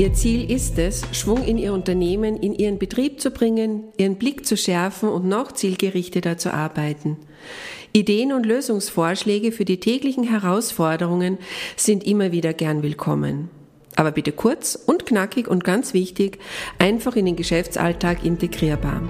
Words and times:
Ihr 0.00 0.14
Ziel 0.14 0.50
ist 0.50 0.78
es, 0.78 1.02
Schwung 1.12 1.44
in 1.44 1.58
Ihr 1.58 1.74
Unternehmen, 1.74 2.38
in 2.38 2.54
Ihren 2.54 2.78
Betrieb 2.78 3.20
zu 3.20 3.30
bringen, 3.30 3.84
Ihren 3.98 4.16
Blick 4.16 4.46
zu 4.46 4.56
schärfen 4.56 5.10
und 5.10 5.26
noch 5.26 5.52
zielgerichteter 5.52 6.38
zu 6.38 6.54
arbeiten. 6.54 7.18
Ideen 7.92 8.32
und 8.32 8.46
Lösungsvorschläge 8.46 9.52
für 9.52 9.66
die 9.66 9.78
täglichen 9.78 10.24
Herausforderungen 10.24 11.36
sind 11.76 12.02
immer 12.04 12.32
wieder 12.32 12.54
gern 12.54 12.82
willkommen. 12.82 13.50
Aber 13.94 14.10
bitte 14.10 14.32
kurz 14.32 14.74
und 14.74 15.04
knackig 15.04 15.48
und 15.48 15.64
ganz 15.64 15.92
wichtig, 15.92 16.38
einfach 16.78 17.14
in 17.14 17.26
den 17.26 17.36
Geschäftsalltag 17.36 18.24
integrierbar. 18.24 19.02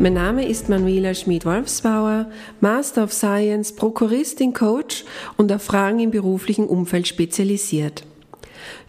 Mein 0.00 0.14
Name 0.14 0.44
ist 0.44 0.68
Manuela 0.68 1.14
Schmid-Wolfsbauer, 1.14 2.28
Master 2.60 3.04
of 3.04 3.12
Science, 3.12 3.76
Prokuristin, 3.76 4.52
Coach 4.52 5.04
und 5.36 5.52
auf 5.52 5.62
Fragen 5.62 6.00
im 6.00 6.10
beruflichen 6.10 6.66
Umfeld 6.66 7.06
spezialisiert. 7.06 8.04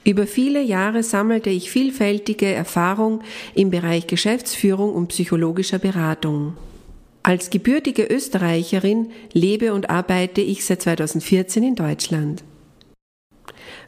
Über 0.03 0.25
viele 0.25 0.63
Jahre 0.63 1.03
sammelte 1.03 1.51
ich 1.51 1.69
vielfältige 1.69 2.47
Erfahrung 2.47 3.21
im 3.53 3.69
Bereich 3.69 4.07
Geschäftsführung 4.07 4.93
und 4.95 5.09
psychologischer 5.09 5.77
Beratung. 5.77 6.57
Als 7.21 7.51
gebürtige 7.51 8.05
Österreicherin 8.05 9.11
lebe 9.31 9.75
und 9.75 9.91
arbeite 9.91 10.41
ich 10.41 10.65
seit 10.65 10.81
2014 10.81 11.61
in 11.63 11.75
Deutschland. 11.75 12.43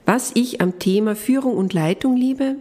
Was 0.08 0.32
ich 0.36 0.62
am 0.62 0.80
Thema 0.80 1.18
Führung 1.18 1.58
und 1.58 1.74
Leitung 1.74 2.16
liebe? 2.16 2.56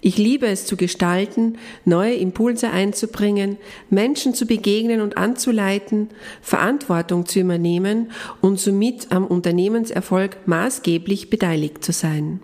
Ich 0.00 0.18
liebe 0.18 0.48
es 0.48 0.66
zu 0.66 0.76
gestalten, 0.76 1.56
neue 1.84 2.14
Impulse 2.14 2.70
einzubringen, 2.70 3.58
Menschen 3.90 4.34
zu 4.34 4.44
begegnen 4.44 5.00
und 5.00 5.16
anzuleiten, 5.16 6.08
Verantwortung 6.42 7.26
zu 7.26 7.38
übernehmen 7.38 8.10
und 8.40 8.58
somit 8.58 9.12
am 9.12 9.24
Unternehmenserfolg 9.24 10.36
maßgeblich 10.46 11.30
beteiligt 11.30 11.84
zu 11.84 11.92
sein. 11.92 12.40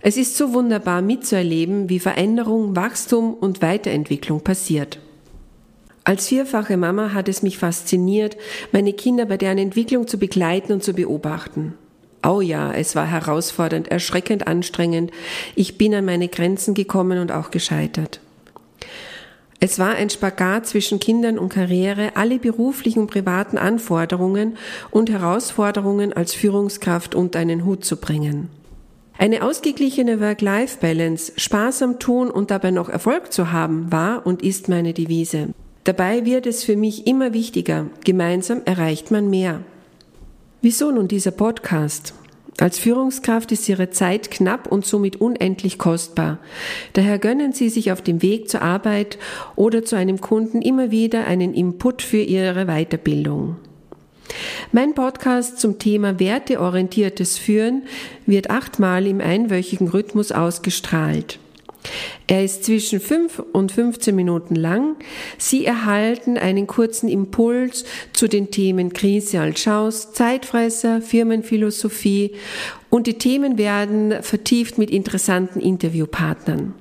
Es 0.00 0.16
ist 0.16 0.36
so 0.36 0.52
wunderbar 0.54 1.00
mitzuerleben, 1.00 1.88
wie 1.88 2.00
Veränderung, 2.00 2.74
Wachstum 2.74 3.32
und 3.32 3.62
Weiterentwicklung 3.62 4.40
passiert. 4.40 4.98
Als 6.02 6.26
vierfache 6.26 6.76
Mama 6.76 7.12
hat 7.14 7.28
es 7.28 7.44
mich 7.44 7.58
fasziniert, 7.58 8.36
meine 8.72 8.92
Kinder 8.92 9.24
bei 9.24 9.36
deren 9.36 9.58
Entwicklung 9.58 10.08
zu 10.08 10.18
begleiten 10.18 10.72
und 10.72 10.82
zu 10.82 10.94
beobachten. 10.94 11.74
Oh 12.22 12.40
ja, 12.40 12.72
es 12.72 12.96
war 12.96 13.06
herausfordernd, 13.06 13.88
erschreckend 13.88 14.46
anstrengend. 14.46 15.12
Ich 15.54 15.78
bin 15.78 15.94
an 15.94 16.04
meine 16.04 16.28
Grenzen 16.28 16.74
gekommen 16.74 17.18
und 17.18 17.30
auch 17.30 17.50
gescheitert. 17.50 18.20
Es 19.60 19.78
war 19.78 19.96
ein 19.96 20.08
Spagat 20.08 20.66
zwischen 20.66 21.00
Kindern 21.00 21.38
und 21.38 21.48
Karriere, 21.48 22.12
alle 22.14 22.38
beruflichen 22.38 23.00
und 23.00 23.10
privaten 23.10 23.58
Anforderungen 23.58 24.56
und 24.90 25.10
Herausforderungen 25.10 26.12
als 26.12 26.32
Führungskraft 26.32 27.16
unter 27.16 27.40
einen 27.40 27.64
Hut 27.64 27.84
zu 27.84 27.96
bringen. 27.96 28.48
Eine 29.16 29.42
ausgeglichene 29.42 30.20
Work-Life-Balance, 30.20 31.32
Spaß 31.36 31.82
am 31.82 31.98
Tun 31.98 32.30
und 32.30 32.52
dabei 32.52 32.70
noch 32.70 32.88
Erfolg 32.88 33.32
zu 33.32 33.50
haben, 33.50 33.90
war 33.90 34.24
und 34.24 34.42
ist 34.42 34.68
meine 34.68 34.94
Devise. 34.94 35.48
Dabei 35.82 36.24
wird 36.24 36.46
es 36.46 36.62
für 36.62 36.76
mich 36.76 37.08
immer 37.08 37.32
wichtiger. 37.32 37.86
Gemeinsam 38.04 38.62
erreicht 38.64 39.10
man 39.10 39.28
mehr. 39.28 39.62
Wieso 40.60 40.90
nun 40.90 41.06
dieser 41.06 41.30
Podcast? 41.30 42.14
Als 42.58 42.80
Führungskraft 42.80 43.52
ist 43.52 43.68
Ihre 43.68 43.90
Zeit 43.90 44.32
knapp 44.32 44.66
und 44.66 44.84
somit 44.84 45.20
unendlich 45.20 45.78
kostbar. 45.78 46.38
Daher 46.94 47.20
gönnen 47.20 47.52
Sie 47.52 47.68
sich 47.68 47.92
auf 47.92 48.02
dem 48.02 48.22
Weg 48.22 48.48
zur 48.48 48.62
Arbeit 48.62 49.18
oder 49.54 49.84
zu 49.84 49.94
einem 49.94 50.20
Kunden 50.20 50.60
immer 50.60 50.90
wieder 50.90 51.28
einen 51.28 51.54
Input 51.54 52.02
für 52.02 52.18
Ihre 52.18 52.66
Weiterbildung. 52.66 53.54
Mein 54.72 54.94
Podcast 54.94 55.60
zum 55.60 55.78
Thema 55.78 56.18
werteorientiertes 56.18 57.38
Führen 57.38 57.84
wird 58.26 58.50
achtmal 58.50 59.06
im 59.06 59.20
einwöchigen 59.20 59.86
Rhythmus 59.86 60.32
ausgestrahlt. 60.32 61.38
Er 62.26 62.44
ist 62.44 62.64
zwischen 62.64 63.00
5 63.00 63.42
und 63.52 63.72
15 63.72 64.14
Minuten 64.14 64.54
lang. 64.54 64.96
Sie 65.38 65.64
erhalten 65.64 66.36
einen 66.36 66.66
kurzen 66.66 67.08
Impuls 67.08 67.84
zu 68.12 68.28
den 68.28 68.50
Themen 68.50 68.92
Krise 68.92 69.40
als 69.40 69.60
Chance, 69.60 70.12
Zeitfresser, 70.12 71.00
Firmenphilosophie 71.00 72.32
und 72.90 73.06
die 73.06 73.14
Themen 73.14 73.56
werden 73.58 74.22
vertieft 74.22 74.76
mit 74.76 74.90
interessanten 74.90 75.60
Interviewpartnern. 75.60 76.74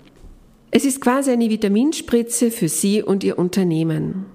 Es 0.71 0.83
ist 0.83 0.99
quasi 0.99 1.31
eine 1.31 1.49
Vitaminspritze 1.49 2.51
für 2.51 2.67
Sie 2.67 3.01
und 3.01 3.23
Ihr 3.23 3.39
Unternehmen. 3.39 4.25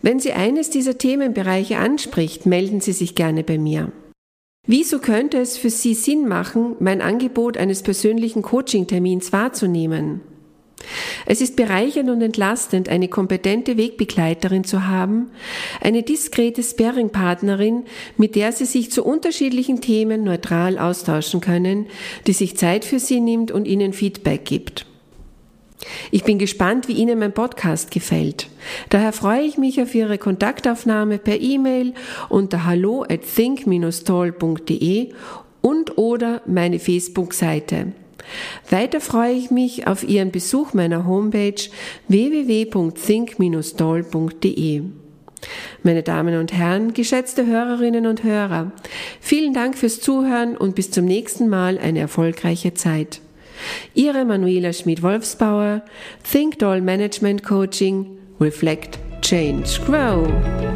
Wenn 0.00 0.18
Sie 0.18 0.32
eines 0.32 0.70
dieser 0.70 0.98
Themenbereiche 0.98 1.78
anspricht, 1.78 2.46
melden 2.46 2.80
Sie 2.80 2.92
sich 2.92 3.14
gerne 3.14 3.44
bei 3.44 3.58
mir. 3.58 3.92
Wieso 4.66 4.98
könnte 4.98 5.38
es 5.38 5.58
für 5.58 5.68
Sie 5.68 5.92
Sinn 5.92 6.26
machen, 6.26 6.76
mein 6.80 7.02
Angebot 7.02 7.58
eines 7.58 7.82
persönlichen 7.82 8.40
Coaching-Termins 8.40 9.30
wahrzunehmen? 9.30 10.22
Es 11.26 11.40
ist 11.40 11.56
bereichernd 11.56 12.08
und 12.10 12.22
entlastend, 12.22 12.88
eine 12.88 13.08
kompetente 13.08 13.76
Wegbegleiterin 13.76 14.64
zu 14.64 14.86
haben, 14.86 15.30
eine 15.80 16.02
diskrete 16.02 16.62
Sparring-Partnerin, 16.62 17.84
mit 18.16 18.36
der 18.36 18.52
Sie 18.52 18.64
sich 18.64 18.90
zu 18.90 19.04
unterschiedlichen 19.04 19.80
Themen 19.80 20.24
neutral 20.24 20.78
austauschen 20.78 21.40
können, 21.40 21.86
die 22.26 22.32
sich 22.32 22.56
Zeit 22.56 22.84
für 22.84 22.98
Sie 22.98 23.20
nimmt 23.20 23.50
und 23.50 23.66
Ihnen 23.66 23.92
Feedback 23.92 24.44
gibt. 24.44 24.86
Ich 26.10 26.24
bin 26.24 26.38
gespannt, 26.38 26.88
wie 26.88 26.92
Ihnen 26.92 27.18
mein 27.18 27.32
Podcast 27.32 27.90
gefällt. 27.90 28.48
Daher 28.90 29.12
freue 29.12 29.42
ich 29.42 29.58
mich 29.58 29.82
auf 29.82 29.94
Ihre 29.94 30.18
Kontaktaufnahme 30.18 31.18
per 31.18 31.40
E-Mail 31.40 31.94
unter 32.28 32.64
hallo 32.64 33.02
at 33.02 33.22
think-toll.de 33.22 35.12
und 35.60 35.98
oder 35.98 36.42
meine 36.46 36.78
Facebook-Seite. 36.78 37.92
Weiter 38.70 39.00
freue 39.00 39.34
ich 39.34 39.50
mich 39.50 39.86
auf 39.86 40.08
Ihren 40.08 40.30
Besuch 40.30 40.72
meiner 40.72 41.06
Homepage 41.06 41.60
www.think-toll.de. 42.08 44.82
Meine 45.82 46.02
Damen 46.02 46.38
und 46.38 46.54
Herren, 46.54 46.94
geschätzte 46.94 47.44
Hörerinnen 47.44 48.06
und 48.06 48.22
Hörer, 48.22 48.72
vielen 49.20 49.52
Dank 49.52 49.76
fürs 49.76 50.00
Zuhören 50.00 50.56
und 50.56 50.74
bis 50.74 50.90
zum 50.90 51.04
nächsten 51.04 51.50
Mal 51.50 51.78
eine 51.78 51.98
erfolgreiche 51.98 52.72
Zeit. 52.72 53.20
Ihre 53.94 54.24
Manuela 54.24 54.72
Schmid-Wolfsbauer, 54.72 55.82
Think 56.22 56.58
Doll 56.58 56.80
Management 56.80 57.42
Coaching, 57.42 58.18
Reflect, 58.40 58.98
Change, 59.22 59.80
Grow. 59.86 60.73